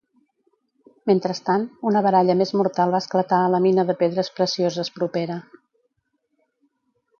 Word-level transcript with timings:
Mentrestant, 1.11 1.65
una 1.89 2.01
baralla 2.07 2.37
més 2.39 2.53
mortal 2.61 2.95
va 2.97 3.03
esclatar 3.05 3.43
a 3.43 3.53
la 3.57 3.61
mina 3.67 3.87
de 3.91 3.97
pedres 4.01 4.33
precioses 4.41 4.93
propera. 4.99 5.39